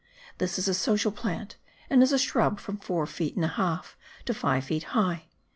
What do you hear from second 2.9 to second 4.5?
feet and a half to